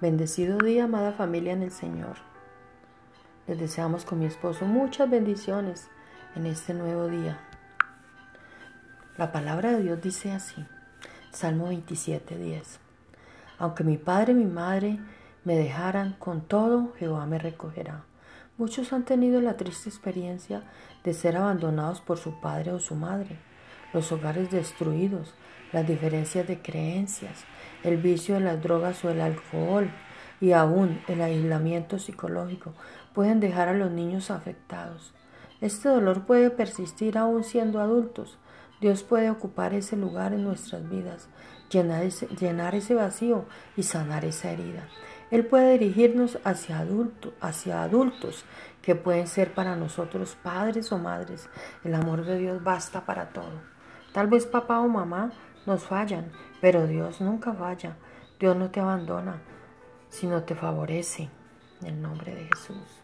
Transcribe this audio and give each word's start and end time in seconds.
Bendecido 0.00 0.56
día, 0.56 0.84
amada 0.84 1.12
familia 1.12 1.52
en 1.52 1.62
el 1.62 1.72
Señor. 1.72 2.16
Les 3.46 3.58
deseamos 3.58 4.06
con 4.06 4.18
mi 4.18 4.24
esposo 4.24 4.64
muchas 4.64 5.10
bendiciones 5.10 5.90
en 6.34 6.46
este 6.46 6.72
nuevo 6.72 7.06
día. 7.08 7.38
La 9.18 9.30
palabra 9.30 9.72
de 9.72 9.82
Dios 9.82 10.00
dice 10.00 10.32
así, 10.32 10.64
Salmo 11.32 11.68
27, 11.68 12.38
10. 12.38 12.80
Aunque 13.58 13.84
mi 13.84 13.98
padre 13.98 14.32
y 14.32 14.36
mi 14.36 14.46
madre 14.46 14.98
me 15.44 15.54
dejaran, 15.54 16.14
con 16.18 16.48
todo 16.48 16.94
Jehová 16.98 17.26
me 17.26 17.38
recogerá. 17.38 18.04
Muchos 18.56 18.94
han 18.94 19.04
tenido 19.04 19.42
la 19.42 19.58
triste 19.58 19.90
experiencia 19.90 20.62
de 21.04 21.12
ser 21.12 21.36
abandonados 21.36 22.00
por 22.00 22.16
su 22.16 22.40
padre 22.40 22.72
o 22.72 22.80
su 22.80 22.94
madre, 22.94 23.38
los 23.92 24.12
hogares 24.12 24.50
destruidos, 24.50 25.34
las 25.72 25.86
diferencias 25.86 26.46
de 26.46 26.60
creencias, 26.60 27.44
el 27.82 27.96
vicio 27.96 28.34
de 28.34 28.40
las 28.40 28.62
drogas 28.62 29.04
o 29.04 29.10
el 29.10 29.20
alcohol 29.20 29.90
y 30.40 30.52
aún 30.52 31.00
el 31.08 31.20
aislamiento 31.20 31.98
psicológico 31.98 32.72
pueden 33.14 33.40
dejar 33.40 33.68
a 33.68 33.74
los 33.74 33.90
niños 33.90 34.30
afectados. 34.30 35.12
Este 35.60 35.88
dolor 35.88 36.24
puede 36.24 36.50
persistir 36.50 37.18
aún 37.18 37.44
siendo 37.44 37.80
adultos. 37.80 38.38
Dios 38.80 39.02
puede 39.02 39.28
ocupar 39.28 39.74
ese 39.74 39.94
lugar 39.96 40.32
en 40.32 40.42
nuestras 40.42 40.88
vidas, 40.88 41.28
llenar 41.70 42.02
ese, 42.74 42.94
vacío 42.94 43.44
y 43.76 43.82
sanar 43.82 44.24
esa 44.24 44.50
herida. 44.50 44.88
Él 45.30 45.46
puede 45.46 45.78
dirigirnos 45.78 46.38
hacia 46.44 46.78
adultos, 46.78 47.34
hacia 47.40 47.82
adultos 47.82 48.44
que 48.80 48.94
pueden 48.94 49.26
ser 49.26 49.52
para 49.52 49.76
nosotros 49.76 50.36
padres 50.42 50.90
o 50.92 50.98
madres. 50.98 51.50
El 51.84 51.94
amor 51.94 52.24
de 52.24 52.38
Dios 52.38 52.64
basta 52.64 53.04
para 53.04 53.28
todo. 53.28 53.79
Tal 54.12 54.26
vez 54.26 54.46
papá 54.46 54.80
o 54.80 54.88
mamá 54.88 55.32
nos 55.66 55.84
fallan, 55.84 56.32
pero 56.60 56.86
Dios 56.86 57.20
nunca 57.20 57.52
falla. 57.52 57.96
Dios 58.38 58.56
no 58.56 58.70
te 58.70 58.80
abandona, 58.80 59.40
sino 60.08 60.42
te 60.42 60.54
favorece. 60.54 61.28
En 61.80 61.86
el 61.86 62.02
nombre 62.02 62.34
de 62.34 62.44
Jesús. 62.44 63.02